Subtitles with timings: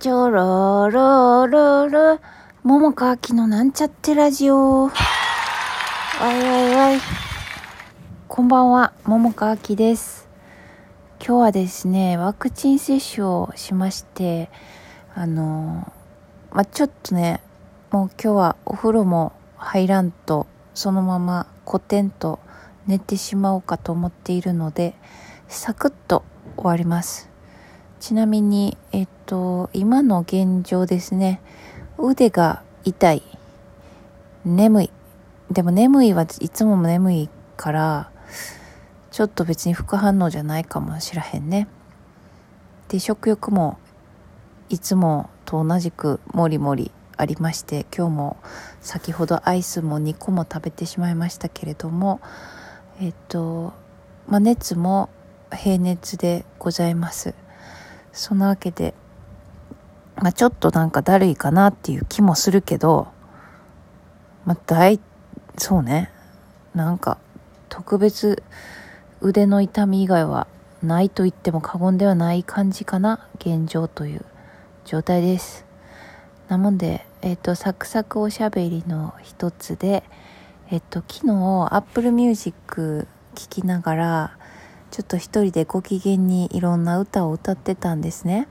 [0.00, 2.20] ちょろろろろ、
[2.62, 4.84] 桃川きのなんちゃってラジオ。
[4.86, 4.90] わ
[6.22, 6.98] いわいわい。
[8.26, 10.26] こんばんは、桃川きです。
[11.18, 14.48] 今日はですね、ワクチン接種をしまして、
[15.14, 15.92] あの、
[16.50, 17.42] まあ、ちょっとね、
[17.90, 22.40] もう今日はお風呂も入らんと、そのままコテンと
[22.86, 24.94] 寝てしまおうかと思っているので、
[25.46, 26.24] サクッと
[26.56, 27.29] 終わります。
[28.00, 31.42] ちなみに、えっと、今の現状ですね。
[31.98, 33.22] 腕が痛い。
[34.42, 34.90] 眠い。
[35.50, 38.10] でも眠いはいつも眠いから、
[39.10, 41.68] ちょっと別に副反応じゃないかもしらへんね。
[42.88, 43.78] で、食欲も
[44.70, 48.36] いつもと同じくもりもりありまして、今日も
[48.80, 52.22] 先ほどアイスも2個も食べてしまいましたけれども、
[52.98, 53.74] えっと、
[54.26, 55.10] まあ、熱も
[55.52, 57.34] 平熱でございます。
[58.12, 58.94] そのわけで、
[60.16, 63.08] まあ、ちょっとなんかだるいかなっていう気もするけど、
[64.44, 65.00] まあ、大、
[65.56, 66.10] そうね。
[66.74, 67.18] なんか、
[67.68, 68.42] 特別
[69.20, 70.46] 腕の痛み以外は
[70.82, 73.26] ないと言っても過言ではない感じかな。
[73.36, 74.24] 現状という
[74.84, 75.64] 状態です。
[76.48, 80.02] なもんで、えっ、ー、と、サクサクおしゃべりの一つで、
[80.70, 84.38] えっ、ー、と、昨日、Apple Music 聴きながら、
[84.90, 88.48] ちょっと一人でご機嫌にいろんな歌を歌ってたんですね。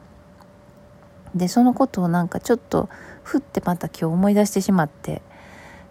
[1.35, 2.89] で、そのことをなんかちょっと
[3.23, 5.21] ふってまた今日思い出してしまって。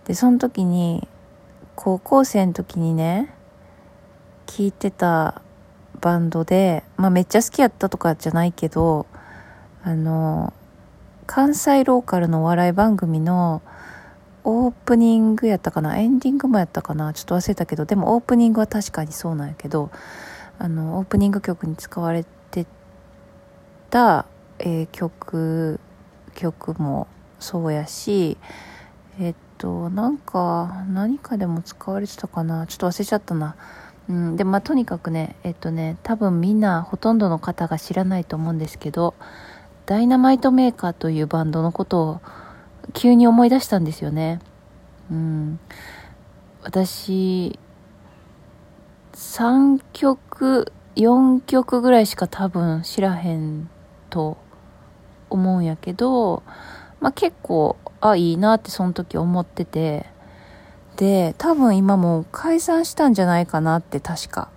[0.06, 1.06] で、その時に、
[1.76, 3.32] 高校生の時にね、
[4.46, 5.42] 聴いてた
[6.00, 9.06] バンドで、まあめっちゃ好きやったとかじゃないけど、
[9.84, 10.52] あの、
[11.26, 13.62] 関西ローカルのお笑い番組の
[14.44, 15.98] オープニングやったかな？
[15.98, 17.12] エンディングもやったかな？
[17.12, 19.90] ちょっと忘れたけど、でもオープニングは確かにそうなんやけど、
[20.58, 22.66] あのオープニング曲に使われて
[23.90, 24.26] た、
[24.58, 25.80] えー、曲
[26.34, 27.06] 曲も
[27.38, 28.36] そうやし
[29.20, 32.66] えっとなんか何かでも使われてたかな。
[32.66, 33.56] ちょっと忘れちゃったな。
[34.08, 39.14] うんでまあとにかくねえっとね多分みんなほとんどの方が知らないと思うんですけど
[39.86, 42.20] ダイナマイトメーカーというバンドのことを
[42.94, 44.40] 急に思い出したんですよね。
[45.10, 45.58] うん。
[46.62, 47.58] 私
[49.12, 53.68] 3曲4曲ぐらいしか多分知らへん
[54.10, 54.36] と
[55.30, 56.42] 思うんやけど、
[57.00, 60.06] まあ、結構あいいなってその時思ってて。
[60.98, 64.50] で多分今もう解散したんじゃないかなって確か。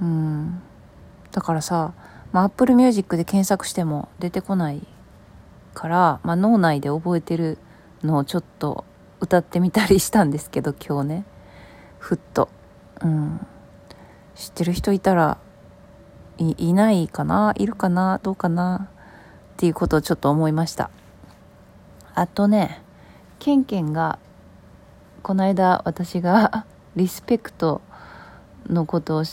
[0.00, 0.62] うん。
[1.32, 1.94] だからさ、
[2.30, 4.86] まあ、Apple Music で検索しても出てこない
[5.74, 7.58] から、まあ、脳内で覚えてる
[8.04, 8.84] のをちょっと
[9.20, 11.24] 歌ってみたりしたんですけど今日ね。
[11.98, 12.48] ふっと。
[13.02, 13.46] うん、
[14.34, 15.38] 知ってる人いたら
[16.38, 17.52] いないかな？
[17.56, 18.18] いるかな？
[18.22, 18.88] どうかな？
[19.54, 20.90] っていうことをちょっと思いました。
[22.14, 22.82] あとね
[23.38, 24.18] ケンケンが
[25.22, 26.66] この間私が
[26.96, 27.82] リスペクト
[28.68, 29.24] のことを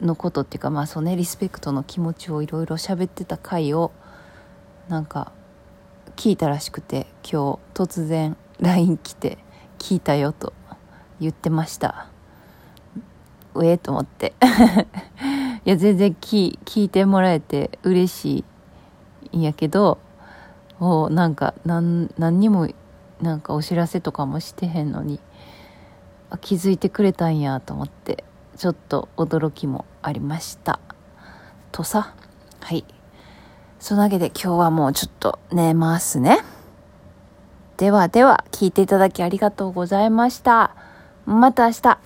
[0.00, 3.92] のことっていうかまあそうねリスペクトの気持ちをいろいろ喋ってた回を
[4.88, 5.32] なんか
[6.16, 9.38] 聞いたらしくて今日突然 LINE 来て
[9.78, 10.54] 聞いたよと
[11.20, 12.08] 言ってました。
[13.54, 14.34] うえと思って。
[15.64, 18.44] いや全然聞聞いてもらえて嬉し
[19.32, 19.98] いんやけど
[20.80, 22.68] おなんか何何にも
[23.20, 25.20] なんかお知らせとかもしてへんのに
[26.40, 28.24] 気づいてくれたんやと思って
[28.56, 30.80] ちょっと驚きもありました。
[31.72, 32.14] とさ？
[32.60, 32.84] はい。
[33.78, 36.40] そのわけで今日はもうちょっと寝ますね。
[37.76, 40.74] ではでは聞いていただきありがとうございました。
[41.24, 41.98] また明日。